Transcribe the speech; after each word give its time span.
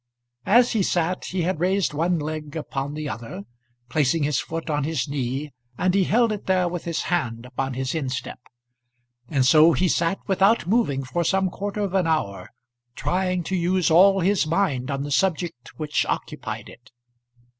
As 0.47 0.71
he 0.71 0.81
sat 0.81 1.25
he 1.25 1.43
had 1.43 1.59
raised 1.59 1.93
one 1.93 2.17
leg 2.17 2.55
upon 2.55 2.95
the 2.95 3.07
other, 3.07 3.43
placing 3.87 4.23
his 4.23 4.39
foot 4.39 4.67
on 4.67 4.83
his 4.83 5.07
knee, 5.07 5.51
and 5.77 5.93
he 5.93 6.05
held 6.05 6.31
it 6.31 6.47
there 6.47 6.67
with 6.67 6.85
his 6.85 7.01
hand 7.03 7.45
upon 7.45 7.75
his 7.75 7.93
instep. 7.93 8.39
And 9.29 9.45
so 9.45 9.73
he 9.73 9.87
sat 9.87 10.17
without 10.25 10.65
moving 10.65 11.03
for 11.03 11.23
some 11.23 11.51
quarter 11.51 11.81
of 11.81 11.93
an 11.93 12.07
hour, 12.07 12.49
trying 12.95 13.43
to 13.43 13.55
use 13.55 13.91
all 13.91 14.21
his 14.21 14.47
mind 14.47 14.89
on 14.89 15.03
the 15.03 15.11
subject 15.11 15.77
which 15.77 16.03
occupied 16.07 16.67
it. 16.67 16.89